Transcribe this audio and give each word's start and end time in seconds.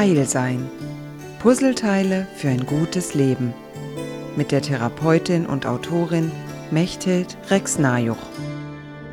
Heil 0.00 0.24
sein. 0.24 0.66
Puzzleteile 1.40 2.26
für 2.34 2.48
ein 2.48 2.64
gutes 2.64 3.12
Leben. 3.12 3.52
Mit 4.34 4.50
der 4.50 4.62
Therapeutin 4.62 5.44
und 5.44 5.66
Autorin 5.66 6.32
Mechthild 6.70 7.36
Rex-Najuch. 7.50 8.16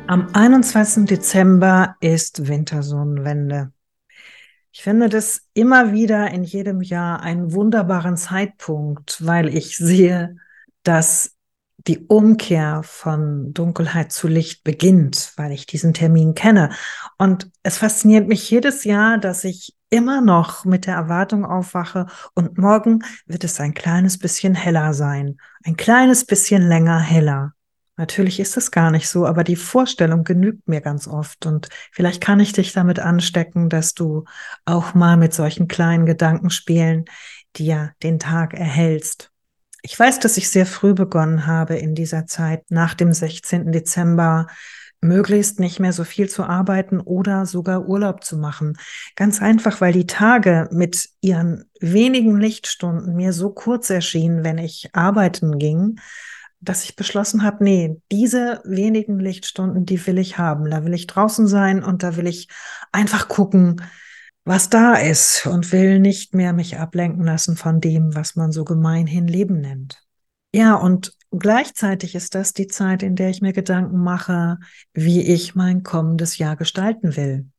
Am 0.06 0.30
21. 0.32 1.04
Dezember 1.04 1.96
ist 2.00 2.48
Wintersonnenwende. 2.48 3.70
Ich 4.72 4.80
finde 4.80 5.10
das 5.10 5.42
immer 5.52 5.92
wieder 5.92 6.30
in 6.30 6.42
jedem 6.42 6.80
Jahr 6.80 7.20
einen 7.20 7.52
wunderbaren 7.52 8.16
Zeitpunkt, 8.16 9.26
weil 9.26 9.54
ich 9.54 9.76
sehe, 9.76 10.36
dass 10.84 11.36
die 11.88 12.06
Umkehr 12.06 12.82
von 12.84 13.52
Dunkelheit 13.54 14.12
zu 14.12 14.28
Licht 14.28 14.62
beginnt, 14.62 15.32
weil 15.36 15.52
ich 15.52 15.66
diesen 15.66 15.94
Termin 15.94 16.34
kenne. 16.34 16.70
Und 17.16 17.50
es 17.62 17.78
fasziniert 17.78 18.28
mich 18.28 18.48
jedes 18.50 18.84
Jahr, 18.84 19.18
dass 19.18 19.44
ich 19.44 19.74
immer 19.90 20.20
noch 20.20 20.64
mit 20.64 20.86
der 20.86 20.94
Erwartung 20.94 21.46
aufwache 21.46 22.06
und 22.34 22.58
morgen 22.58 23.04
wird 23.26 23.42
es 23.44 23.58
ein 23.58 23.72
kleines 23.72 24.18
bisschen 24.18 24.54
heller 24.54 24.92
sein, 24.92 25.38
ein 25.64 25.76
kleines 25.76 26.26
bisschen 26.26 26.68
länger 26.68 27.00
heller. 27.00 27.54
Natürlich 27.96 28.38
ist 28.38 28.56
es 28.56 28.70
gar 28.70 28.90
nicht 28.90 29.08
so, 29.08 29.26
aber 29.26 29.42
die 29.42 29.56
Vorstellung 29.56 30.22
genügt 30.22 30.68
mir 30.68 30.80
ganz 30.80 31.08
oft 31.08 31.46
und 31.46 31.68
vielleicht 31.90 32.20
kann 32.20 32.38
ich 32.38 32.52
dich 32.52 32.72
damit 32.72 33.00
anstecken, 33.00 33.68
dass 33.70 33.94
du 33.94 34.24
auch 34.66 34.94
mal 34.94 35.16
mit 35.16 35.34
solchen 35.34 35.66
kleinen 35.66 36.06
Gedanken 36.06 36.50
spielen, 36.50 37.06
dir 37.56 37.92
den 38.02 38.18
Tag 38.20 38.54
erhältst. 38.54 39.32
Ich 39.82 39.98
weiß, 39.98 40.18
dass 40.20 40.36
ich 40.36 40.50
sehr 40.50 40.66
früh 40.66 40.94
begonnen 40.94 41.46
habe 41.46 41.76
in 41.76 41.94
dieser 41.94 42.26
Zeit 42.26 42.64
nach 42.70 42.94
dem 42.94 43.12
16. 43.12 43.72
Dezember 43.72 44.48
möglichst 45.00 45.60
nicht 45.60 45.78
mehr 45.78 45.92
so 45.92 46.02
viel 46.02 46.28
zu 46.28 46.42
arbeiten 46.42 47.00
oder 47.00 47.46
sogar 47.46 47.88
Urlaub 47.88 48.24
zu 48.24 48.36
machen. 48.36 48.76
Ganz 49.14 49.40
einfach, 49.40 49.80
weil 49.80 49.92
die 49.92 50.06
Tage 50.06 50.68
mit 50.72 51.08
ihren 51.20 51.64
wenigen 51.80 52.38
Lichtstunden 52.38 53.14
mir 53.14 53.32
so 53.32 53.50
kurz 53.50 53.90
erschienen, 53.90 54.42
wenn 54.42 54.58
ich 54.58 54.90
arbeiten 54.94 55.58
ging, 55.58 56.00
dass 56.60 56.82
ich 56.82 56.96
beschlossen 56.96 57.44
habe, 57.44 57.62
nee, 57.62 58.00
diese 58.10 58.60
wenigen 58.64 59.20
Lichtstunden, 59.20 59.86
die 59.86 60.04
will 60.06 60.18
ich 60.18 60.38
haben. 60.38 60.68
Da 60.70 60.84
will 60.84 60.94
ich 60.94 61.06
draußen 61.06 61.46
sein 61.46 61.84
und 61.84 62.02
da 62.02 62.16
will 62.16 62.26
ich 62.26 62.48
einfach 62.90 63.28
gucken, 63.28 63.82
was 64.44 64.70
da 64.70 64.94
ist 64.94 65.46
und 65.46 65.72
will 65.72 65.98
nicht 65.98 66.34
mehr 66.34 66.52
mich 66.52 66.78
ablenken 66.78 67.24
lassen 67.24 67.56
von 67.56 67.80
dem, 67.80 68.14
was 68.14 68.36
man 68.36 68.52
so 68.52 68.64
gemeinhin 68.64 69.28
Leben 69.28 69.60
nennt. 69.60 70.02
Ja, 70.54 70.74
und 70.74 71.14
gleichzeitig 71.30 72.14
ist 72.14 72.34
das 72.34 72.54
die 72.54 72.66
Zeit, 72.66 73.02
in 73.02 73.16
der 73.16 73.28
ich 73.28 73.42
mir 73.42 73.52
Gedanken 73.52 73.98
mache, 73.98 74.58
wie 74.94 75.22
ich 75.22 75.54
mein 75.54 75.82
kommendes 75.82 76.38
Jahr 76.38 76.56
gestalten 76.56 77.16
will 77.16 77.50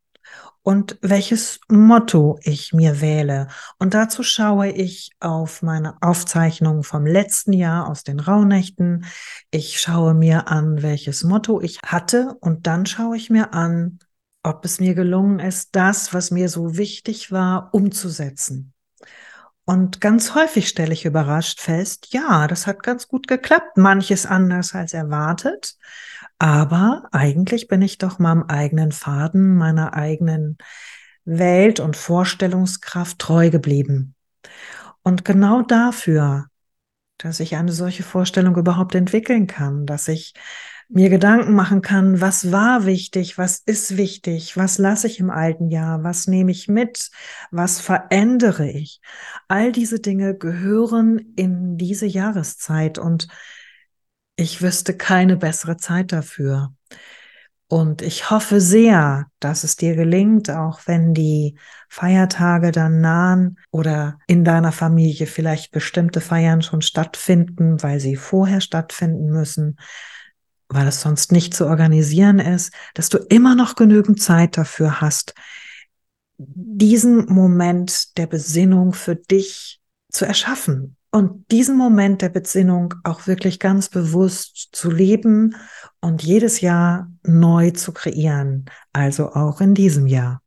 und 0.63 0.97
welches 1.01 1.59
Motto 1.69 2.39
ich 2.43 2.73
mir 2.73 3.01
wähle. 3.01 3.47
Und 3.77 3.93
dazu 3.93 4.23
schaue 4.23 4.69
ich 4.69 5.11
auf 5.19 5.61
meine 5.61 6.01
Aufzeichnungen 6.01 6.83
vom 6.83 7.05
letzten 7.05 7.53
Jahr 7.53 7.87
aus 7.87 8.03
den 8.03 8.19
Rauhnächten. 8.19 9.05
Ich 9.51 9.79
schaue 9.79 10.13
mir 10.13 10.47
an, 10.47 10.81
welches 10.81 11.23
Motto 11.23 11.61
ich 11.61 11.79
hatte 11.85 12.35
und 12.39 12.67
dann 12.67 12.85
schaue 12.85 13.17
ich 13.17 13.29
mir 13.29 13.53
an, 13.53 13.99
ob 14.43 14.65
es 14.65 14.79
mir 14.79 14.93
gelungen 14.93 15.39
ist, 15.39 15.75
das, 15.75 16.13
was 16.13 16.31
mir 16.31 16.49
so 16.49 16.77
wichtig 16.77 17.31
war, 17.31 17.73
umzusetzen. 17.73 18.73
Und 19.65 20.01
ganz 20.01 20.33
häufig 20.33 20.67
stelle 20.67 20.93
ich 20.93 21.05
überrascht 21.05 21.59
fest, 21.59 22.07
ja, 22.11 22.47
das 22.47 22.65
hat 22.65 22.81
ganz 22.81 23.07
gut 23.07 23.27
geklappt, 23.27 23.77
manches 23.77 24.25
anders 24.25 24.73
als 24.73 24.93
erwartet, 24.93 25.75
aber 26.39 27.07
eigentlich 27.11 27.67
bin 27.67 27.81
ich 27.81 27.99
doch 27.99 28.17
meinem 28.17 28.43
eigenen 28.43 28.91
Faden, 28.91 29.55
meiner 29.55 29.93
eigenen 29.93 30.57
Welt 31.25 31.79
und 31.79 31.95
Vorstellungskraft 31.95 33.19
treu 33.19 33.51
geblieben. 33.51 34.15
Und 35.03 35.23
genau 35.23 35.61
dafür, 35.61 36.47
dass 37.17 37.39
ich 37.39 37.55
eine 37.55 37.71
solche 37.71 38.03
Vorstellung 38.03 38.55
überhaupt 38.55 38.95
entwickeln 38.95 39.45
kann, 39.45 39.85
dass 39.85 40.07
ich 40.07 40.33
mir 40.89 41.09
Gedanken 41.09 41.53
machen 41.53 41.81
kann, 41.81 42.19
was 42.19 42.51
war 42.51 42.85
wichtig, 42.85 43.37
was 43.37 43.59
ist 43.59 43.95
wichtig, 43.95 44.57
was 44.57 44.79
lasse 44.79 45.05
ich 45.05 45.19
im 45.19 45.29
alten 45.29 45.69
Jahr, 45.69 46.03
was 46.03 46.25
nehme 46.27 46.51
ich 46.51 46.67
mit, 46.67 47.11
was 47.51 47.79
verändere 47.79 48.67
ich. 48.67 48.99
All 49.47 49.71
diese 49.71 49.99
Dinge 49.99 50.35
gehören 50.35 51.33
in 51.35 51.77
diese 51.77 52.07
Jahreszeit 52.07 52.97
und 52.97 53.27
ich 54.35 54.63
wüsste 54.63 54.97
keine 54.97 55.37
bessere 55.37 55.77
Zeit 55.77 56.11
dafür. 56.11 56.73
Und 57.67 58.01
ich 58.01 58.31
hoffe 58.31 58.59
sehr, 58.59 59.27
dass 59.39 59.63
es 59.63 59.75
dir 59.75 59.95
gelingt, 59.95 60.49
auch 60.49 60.81
wenn 60.87 61.13
die 61.13 61.55
Feiertage 61.87 62.71
dann 62.71 62.99
nahen 62.99 63.59
oder 63.69 64.17
in 64.25 64.43
deiner 64.43 64.71
Familie 64.71 65.27
vielleicht 65.27 65.71
bestimmte 65.71 66.19
Feiern 66.19 66.63
schon 66.63 66.81
stattfinden, 66.81 67.83
weil 67.83 67.99
sie 67.99 68.15
vorher 68.15 68.59
stattfinden 68.59 69.27
müssen, 69.27 69.77
weil 70.69 70.87
es 70.87 71.01
sonst 71.01 71.31
nicht 71.31 71.53
zu 71.53 71.65
organisieren 71.65 72.39
ist, 72.39 72.71
dass 72.93 73.09
du 73.09 73.17
immer 73.17 73.55
noch 73.55 73.75
genügend 73.75 74.21
Zeit 74.21 74.57
dafür 74.57 75.01
hast, 75.01 75.33
diesen 76.37 77.25
Moment 77.25 78.17
der 78.17 78.27
Besinnung 78.27 78.93
für 78.93 79.15
dich 79.15 79.81
zu 80.11 80.25
erschaffen 80.25 80.95
und 81.11 81.51
diesen 81.51 81.75
Moment 81.75 82.21
der 82.21 82.29
Besinnung 82.29 82.93
auch 83.03 83.27
wirklich 83.27 83.59
ganz 83.59 83.89
bewusst 83.89 84.69
zu 84.71 84.91
leben 84.91 85.55
und 86.01 86.23
jedes 86.23 86.61
Jahr 86.61 87.11
neu 87.23 87.71
zu 87.71 87.91
kreieren, 87.91 88.65
also 88.93 89.33
auch 89.33 89.59
in 89.59 89.73
diesem 89.73 90.07
Jahr. 90.07 90.41